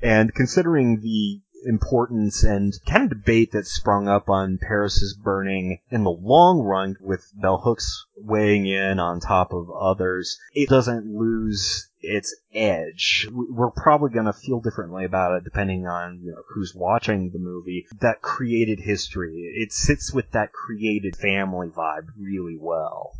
[0.02, 5.80] And considering the importance and kind of debate that sprung up on Paris is Burning
[5.90, 11.06] in the long run with Bell Hooks weighing in on top of others, it doesn't
[11.06, 13.28] lose its edge.
[13.30, 17.38] We're probably going to feel differently about it depending on you know, who's watching the
[17.38, 17.86] movie.
[18.00, 19.52] That created history.
[19.56, 23.12] It sits with that created family vibe really well.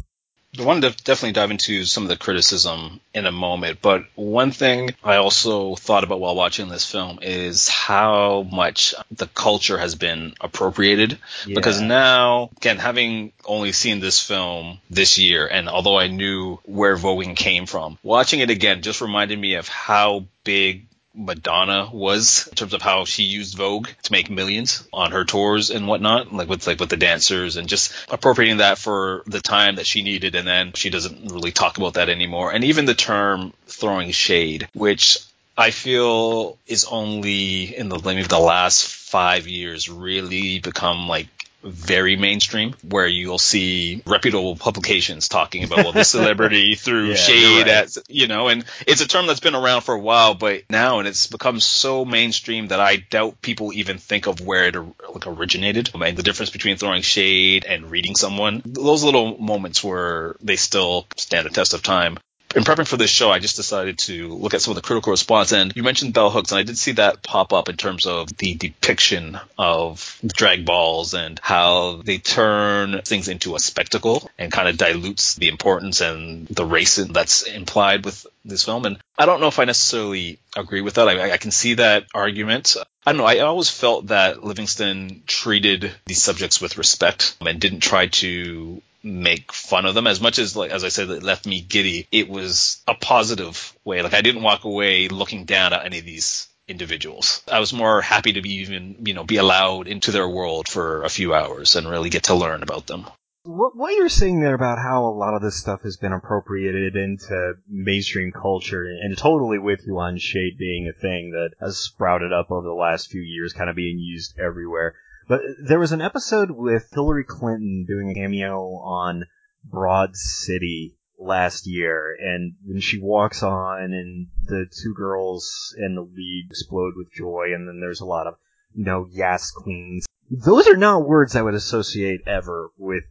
[0.59, 4.51] I want to definitely dive into some of the criticism in a moment, but one
[4.51, 9.95] thing I also thought about while watching this film is how much the culture has
[9.95, 11.19] been appropriated.
[11.47, 11.55] Yeah.
[11.55, 16.97] Because now, again, having only seen this film this year, and although I knew where
[16.97, 22.55] voguing came from, watching it again just reminded me of how big Madonna was in
[22.55, 26.49] terms of how she used Vogue to make millions on her tours and whatnot, like
[26.49, 30.35] with like with the dancers and just appropriating that for the time that she needed,
[30.35, 32.53] and then she doesn't really talk about that anymore.
[32.53, 35.19] And even the term throwing shade, which
[35.57, 41.27] I feel is only in the maybe the last five years really become like
[41.63, 47.67] very mainstream, where you'll see reputable publications talking about, well, this celebrity threw Yeah, shade
[47.67, 47.69] right.
[47.69, 50.99] at, you know, and it's a term that's been around for a while, but now,
[50.99, 55.27] and it's become so mainstream that I doubt people even think of where it like
[55.27, 55.91] originated.
[55.95, 60.57] I And the difference between throwing shade and reading someone, those little moments where they
[60.57, 62.19] still stand the test of time
[62.55, 65.13] in prepping for this show, I just decided to look at some of the critical
[65.13, 65.53] response.
[65.53, 68.37] And you mentioned bell hooks, and I did see that pop up in terms of
[68.37, 74.69] the depiction of drag balls and how they turn things into a spectacle and kind
[74.69, 78.85] of dilutes the importance and the race that's implied with this film.
[78.85, 81.09] And I don't know if I necessarily agree with that.
[81.09, 82.77] I, I can see that argument.
[83.07, 83.27] I don't know.
[83.27, 89.53] I always felt that Livingston treated these subjects with respect and didn't try to make
[89.53, 90.07] fun of them.
[90.07, 93.75] As much as like as I said it left me giddy it was a positive
[93.85, 94.03] way.
[94.03, 97.43] Like I didn't walk away looking down at any of these individuals.
[97.51, 101.03] I was more happy to be even you know be allowed into their world for
[101.03, 103.07] a few hours and really get to learn about them.
[103.45, 106.95] What, what you're saying there about how a lot of this stuff has been appropriated
[106.95, 112.35] into mainstream culture, and totally with you on shade being a thing that has sprouted
[112.35, 114.95] up over the last few years, kind of being used everywhere.
[115.31, 119.27] But there was an episode with Hillary Clinton doing a cameo on
[119.63, 126.01] Broad City last year, and when she walks on, and the two girls and the
[126.03, 128.35] lead explode with joy, and then there's a lot of,
[128.75, 130.05] you know, yes, queens.
[130.29, 133.05] Those are not words I would associate ever with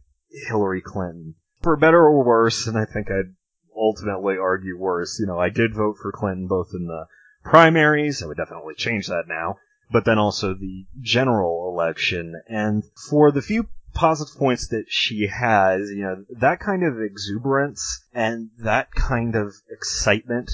[0.46, 1.36] Hillary Clinton.
[1.62, 3.34] For better or worse, and I think I'd
[3.74, 7.06] ultimately argue worse, you know, I did vote for Clinton both in the
[7.44, 9.56] primaries, I would definitely change that now,
[9.90, 12.40] but then also the general election.
[12.48, 18.04] And for the few positive points that she has, you know, that kind of exuberance
[18.14, 20.50] and that kind of excitement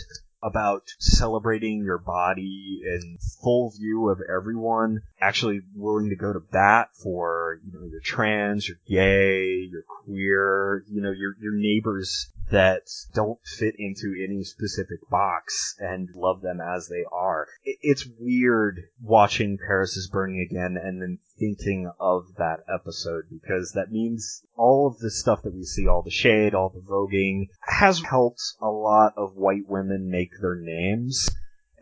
[0.47, 6.89] about celebrating your body in full view of everyone, actually willing to go to bat
[7.03, 12.89] for, you know, you're trans, you're gay, you're queer, you know, your your neighbors that
[13.13, 17.49] don't fit into any specific box and love them as they are.
[17.65, 23.73] It, it's weird watching Paris is Burning again and then thinking of that episode because
[23.73, 27.49] that means all of the stuff that we see, all the shade, all the voguing,
[27.61, 31.29] has helped a lot of white women make their names.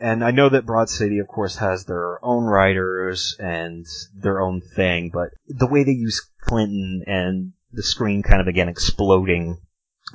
[0.00, 4.60] And I know that Broad City, of course, has their own writers and their own
[4.60, 9.58] thing, but the way they use Clinton and the screen kind of again exploding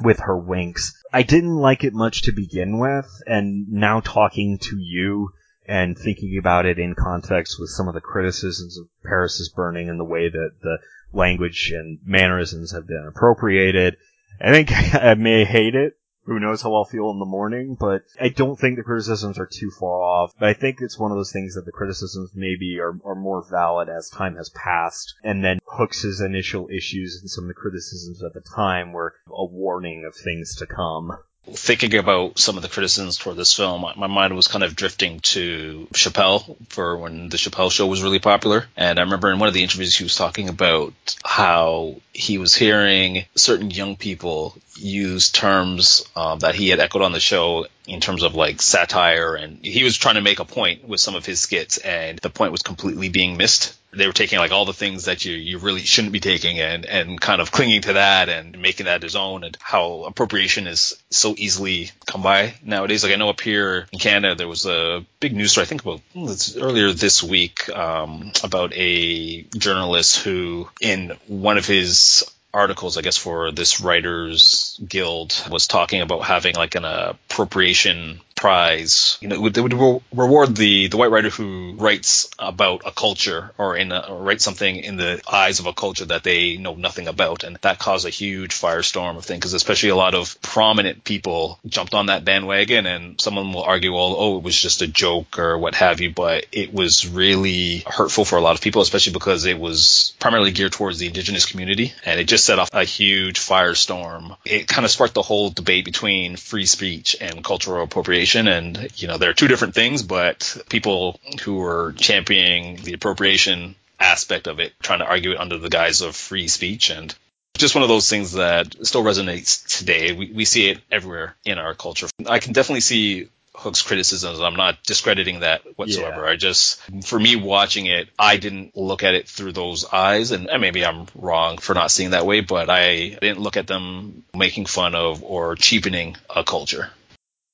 [0.01, 4.77] with her winks, I didn't like it much to begin with, and now talking to
[4.77, 5.31] you
[5.65, 9.89] and thinking about it in context with some of the criticisms of Paris is Burning
[9.89, 10.79] and the way that the
[11.13, 13.95] language and mannerisms have been appropriated,
[14.41, 15.93] I think I may hate it.
[16.25, 19.47] Who knows how I'll feel in the morning, but I don't think the criticisms are
[19.47, 20.33] too far off.
[20.39, 23.43] But I think it's one of those things that the criticisms maybe are, are more
[23.49, 25.15] valid as time has passed.
[25.23, 29.45] And then Hooks' initial issues and some of the criticisms at the time were a
[29.45, 31.17] warning of things to come.
[31.53, 35.19] Thinking about some of the criticisms for this film, my mind was kind of drifting
[35.21, 38.65] to Chappelle for when the Chappelle show was really popular.
[38.77, 42.53] And I remember in one of the interviews he was talking about how he was
[42.53, 47.99] hearing certain young people use terms um, that he had echoed on the show in
[48.01, 51.25] terms of like satire and he was trying to make a point with some of
[51.25, 53.75] his skits and the point was completely being missed.
[53.91, 56.85] They were taking like all the things that you you really shouldn't be taking and
[56.85, 60.95] and kind of clinging to that and making that his own and how appropriation is
[61.09, 63.03] so easily come by nowadays.
[63.03, 65.81] Like i know up here in canada there was a big news story i think
[65.81, 72.97] about it's earlier this week um, about a journalist who in one of his articles,
[72.97, 79.17] I guess, for this writers guild was talking about having like an appropriation prize.
[79.19, 83.51] You know, they would, re- reward the the white writer who writes about a culture
[83.57, 86.75] or in a, or writes something in the eyes of a culture that they know
[86.75, 89.39] nothing about, and that caused a huge firestorm of things.
[89.39, 93.93] Because especially a lot of prominent people jumped on that bandwagon, and someone will argue,
[93.93, 97.83] well, oh, it was just a joke or what have you, but it was really
[97.85, 101.45] hurtful for a lot of people, especially because it was primarily geared towards the indigenous
[101.45, 104.37] community, and it just set off a huge firestorm.
[104.45, 108.28] It kind of sparked the whole debate between free speech and cultural appropriation.
[108.35, 113.75] And, you know, there are two different things, but people who are championing the appropriation
[113.99, 117.13] aspect of it, trying to argue it under the guise of free speech and
[117.57, 120.13] just one of those things that still resonates today.
[120.13, 122.07] We, we see it everywhere in our culture.
[122.25, 124.39] I can definitely see Hook's criticisms.
[124.39, 126.23] I'm not discrediting that whatsoever.
[126.23, 126.31] Yeah.
[126.31, 130.49] I just, for me watching it, I didn't look at it through those eyes, and,
[130.49, 134.23] and maybe I'm wrong for not seeing that way, but I didn't look at them
[134.33, 136.89] making fun of or cheapening a culture.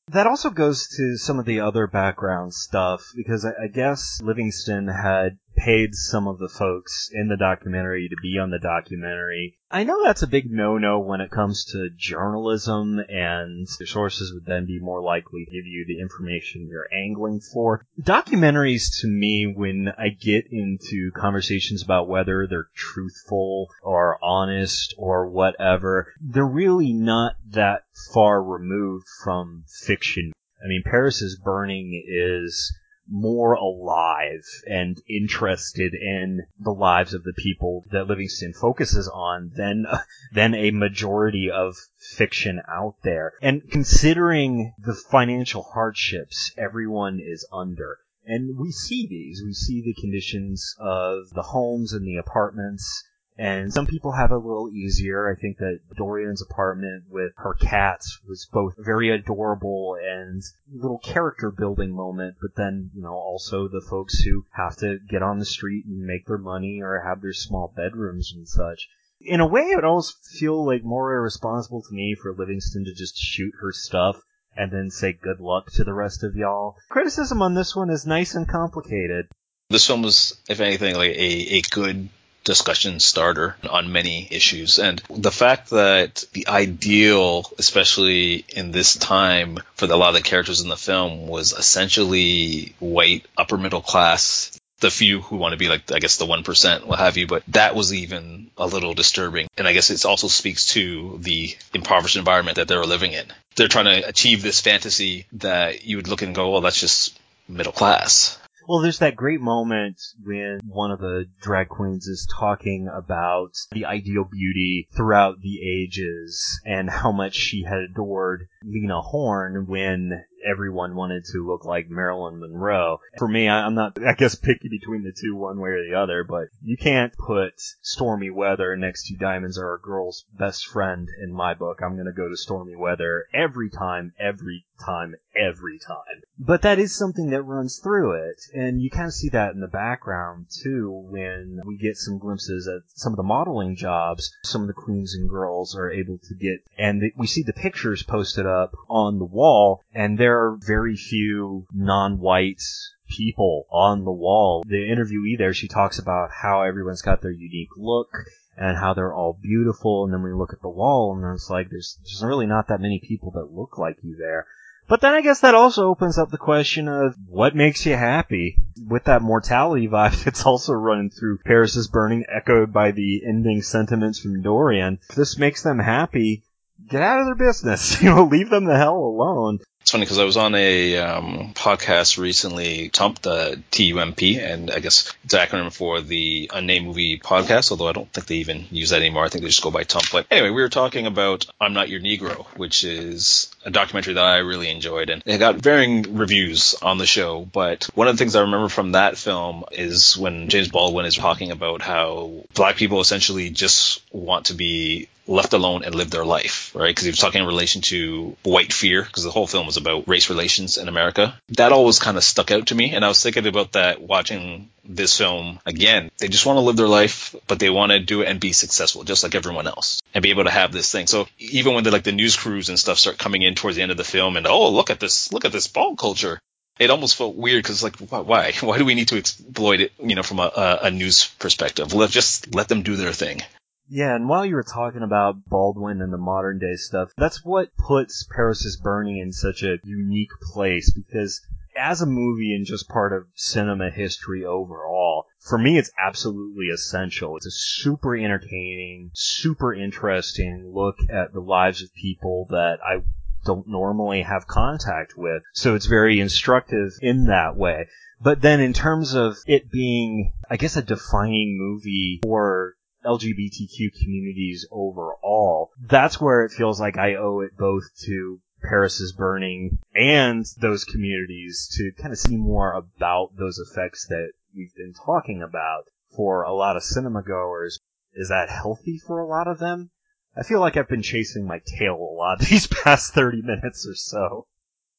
[0.08, 4.88] That also goes to some of the other background stuff because I, I guess Livingston
[4.88, 9.58] had paid some of the folks in the documentary to be on the documentary.
[9.72, 14.46] I know that's a big no-no when it comes to journalism, and your sources would
[14.46, 17.86] then be more likely to give you the information you're angling for.
[18.02, 25.28] Documentaries, to me, when I get into conversations about whether they're truthful or honest or
[25.30, 27.84] whatever, they're really not that
[28.14, 30.32] far removed from fiction.
[30.64, 32.74] I mean, Paris is Burning is
[33.08, 39.86] more alive and interested in the lives of the people that Livingston focuses on than
[40.34, 43.34] than a majority of fiction out there.
[43.42, 50.00] And considering the financial hardships everyone is under, and we see these, we see the
[50.02, 53.04] conditions of the homes and the apartments
[53.38, 55.30] and some people have it a little easier.
[55.30, 60.42] I think that Dorian's apartment with her cats was both very adorable and
[60.74, 65.00] a little character building moment, but then, you know, also the folks who have to
[65.10, 68.88] get on the street and make their money or have their small bedrooms and such.
[69.20, 72.94] In a way, it would almost feel like more irresponsible to me for Livingston to
[72.94, 74.18] just shoot her stuff
[74.56, 76.78] and then say good luck to the rest of y'all.
[76.90, 79.28] Criticism on this one is nice and complicated.
[79.70, 82.10] This film was, if anything, like a, a good
[82.46, 84.80] discussion starter on many issues.
[84.80, 90.22] And the fact that the ideal, especially in this time for a lot of the
[90.22, 94.58] characters in the film, was essentially white, upper middle class.
[94.80, 97.44] The few who want to be like, I guess, the 1%, what have you, but
[97.48, 99.48] that was even a little disturbing.
[99.58, 103.26] And I guess it also speaks to the impoverished environment that they're living in.
[103.56, 107.18] They're trying to achieve this fantasy that you would look and go, well, that's just
[107.48, 108.38] middle class.
[108.68, 113.86] Well, there's that great moment when one of the drag queens is talking about the
[113.86, 120.96] ideal beauty throughout the ages and how much she had adored Lena Horne when everyone
[120.96, 123.00] wanted to look like Marilyn Monroe.
[123.18, 126.00] For me, I, am not, I guess, picky between the two one way or the
[126.00, 131.10] other, but you can't put stormy weather next to diamonds are a girl's best friend
[131.22, 131.80] in my book.
[131.82, 136.22] I'm going to go to stormy weather every time, every time, every time.
[136.38, 139.62] But that is something that runs through it, and you kind of see that in
[139.62, 144.62] the background too when we get some glimpses at some of the modeling jobs some
[144.62, 148.46] of the queens and girls are able to get, and we see the pictures posted
[148.46, 152.62] up on the wall, and there are very few non-white
[153.08, 154.66] people on the wall.
[154.68, 158.10] The interviewee there, she talks about how everyone's got their unique look
[158.58, 160.04] and how they're all beautiful.
[160.04, 162.82] And then we look at the wall and it's like, there's, there's really not that
[162.82, 164.46] many people that look like you there.
[164.90, 168.58] But then I guess that also opens up the question of what makes you happy.
[168.86, 173.62] With that mortality vibe that's also running through Paris is Burning, echoed by the ending
[173.62, 175.00] sentiments from Dorian.
[175.10, 176.44] If this makes them happy,
[176.90, 178.02] get out of their business.
[178.06, 179.60] You know, leave them the hell alone.
[179.86, 184.80] It's funny because I was on a um, podcast recently, TUMP, the T-U-M-P, and I
[184.80, 188.66] guess it's an acronym for the Unnamed Movie Podcast, although I don't think they even
[188.72, 189.26] use that anymore.
[189.26, 190.06] I think they just go by TUMP.
[190.12, 194.24] But anyway, we were talking about I'm Not Your Negro, which is a documentary that
[194.24, 197.44] I really enjoyed, and it got varying reviews on the show.
[197.52, 201.16] But one of the things I remember from that film is when James Baldwin is
[201.16, 206.26] talking about how black people essentially just want to be left alone and live their
[206.26, 206.90] life, right?
[206.90, 210.08] Because he was talking in relation to white fear, because the whole film was about
[210.08, 211.40] race relations in America.
[211.50, 214.70] That always kind of stuck out to me, and I was thinking about that watching
[214.88, 216.12] this film again.
[216.20, 218.54] They just want to live their life, but they want to do it and be
[218.54, 221.08] successful, just like everyone else, and be able to have this thing.
[221.08, 223.84] So even when the like the news crews and stuff start coming in towards the
[223.84, 226.40] end of the film, and oh look at this, look at this ball culture.
[226.78, 230.16] It almost felt weird because like why why do we need to exploit it you
[230.16, 231.94] know from a, a news perspective?
[231.94, 233.42] Let just let them do their thing.
[233.88, 237.70] Yeah, and while you were talking about Baldwin and the modern day stuff, that's what
[237.78, 241.40] puts Paris is Burning in such a unique place because
[241.76, 247.38] as a movie and just part of cinema history overall, for me it's absolutely essential.
[247.38, 253.04] It's a super entertaining, super interesting look at the lives of people that I
[253.46, 255.44] don't normally have contact with.
[255.54, 257.88] So it's very instructive in that way.
[258.22, 264.66] But then in terms of it being, I guess, a defining movie for LGBTQ communities
[264.72, 270.46] overall, that's where it feels like I owe it both to Paris is Burning and
[270.58, 275.86] those communities to kind of see more about those effects that we've been talking about
[276.16, 277.80] for a lot of cinema goers.
[278.14, 279.92] Is that healthy for a lot of them?
[280.36, 283.96] I feel like I've been chasing my tail a lot these past 30 minutes or
[283.96, 284.48] so.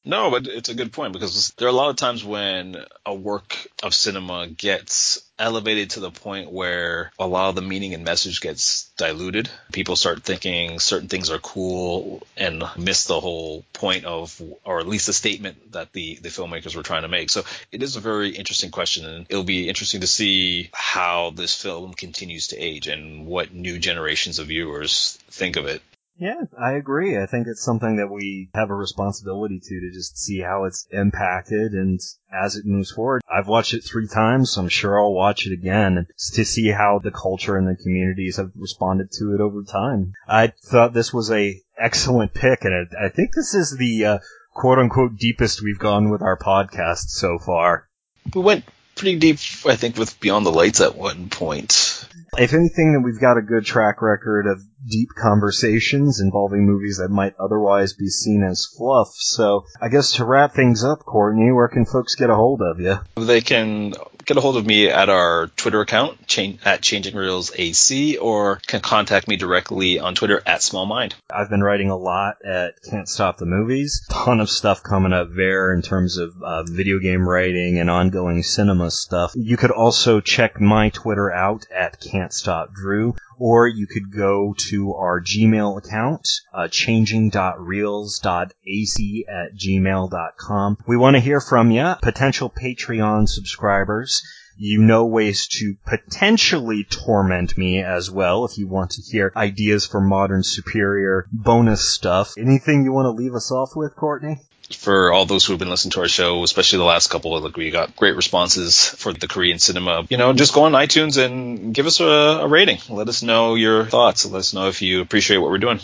[0.09, 3.13] No, but it's a good point because there are a lot of times when a
[3.13, 8.05] work of cinema gets elevated to the point where a lot of the meaning and
[8.05, 9.51] message gets diluted.
[9.73, 14.87] People start thinking certain things are cool and miss the whole point of, or at
[14.87, 17.29] least the statement that the, the filmmakers were trying to make.
[17.29, 17.43] So
[17.73, 21.95] it is a very interesting question and it'll be interesting to see how this film
[21.95, 25.83] continues to age and what new generations of viewers think of it.
[26.19, 27.19] Yeah, I agree.
[27.19, 30.87] I think it's something that we have a responsibility to, to just see how it's
[30.91, 32.01] impacted and
[32.33, 33.23] as it moves forward.
[33.31, 37.01] I've watched it three times, so I'm sure I'll watch it again to see how
[37.01, 40.15] the culture and the communities have responded to it over time.
[40.27, 44.19] I thought this was a excellent pick, and I think this is the uh,
[44.55, 47.89] quote unquote deepest we've gone with our podcast so far.
[48.35, 48.65] We went
[48.97, 52.07] pretty deep, I think, with Beyond the Lights at one point.
[52.39, 57.09] If anything, then we've got a good track record of deep conversations involving movies that
[57.09, 59.09] might otherwise be seen as fluff.
[59.15, 62.81] So I guess to wrap things up, Courtney, where can folks get a hold of
[62.81, 62.99] you?
[63.17, 63.95] They can
[64.27, 66.19] get a hold of me at our Twitter account
[66.65, 71.15] at Changing Reels AC or can contact me directly on Twitter at Small Mind.
[71.31, 74.05] I've been writing a lot at Can't Stop the Movies.
[74.11, 78.43] Ton of stuff coming up there in terms of uh, video game writing and ongoing
[78.43, 79.33] cinema stuff.
[79.37, 84.55] You could also check my Twitter out at Can't Stop Drew or you could go
[84.71, 90.79] to our Gmail account, uh, changing.reels.ac at gmail.com.
[90.87, 94.23] We want to hear from you, potential Patreon subscribers.
[94.59, 99.87] You know ways to potentially torment me as well if you want to hear ideas
[99.87, 102.33] for modern superior bonus stuff.
[102.39, 104.41] Anything you want to leave us off with, Courtney?
[104.75, 107.39] For all those who have been listening to our show, especially the last couple.
[107.41, 110.07] Like we got great responses for the Korean cinema.
[110.09, 112.79] You know, just go on iTunes and give us a, a rating.
[112.89, 114.27] Let us know your thoughts.
[114.27, 115.81] Let us know if you appreciate what we're doing.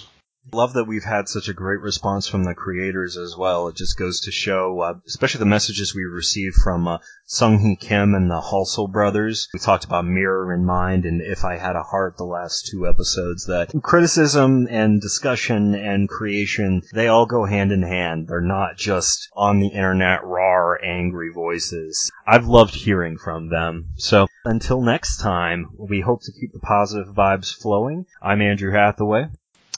[0.50, 3.68] Love that we've had such a great response from the creators as well.
[3.68, 7.76] It just goes to show, uh, especially the messages we received from uh, Sung Hee
[7.76, 9.48] Kim and the Halsell brothers.
[9.54, 12.88] We talked about Mirror in Mind and If I Had a Heart the last two
[12.88, 13.46] episodes.
[13.46, 18.26] That criticism and discussion and creation, they all go hand in hand.
[18.26, 22.10] They're not just on the internet raw, angry voices.
[22.26, 23.90] I've loved hearing from them.
[23.94, 28.06] So until next time, we hope to keep the positive vibes flowing.
[28.20, 29.28] I'm Andrew Hathaway.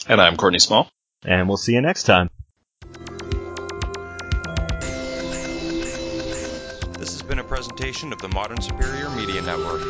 [0.07, 0.91] And I'm Courtney Small.
[1.25, 2.29] And we'll see you next time.
[6.99, 9.81] This has been a presentation of the Modern Superior Media Network.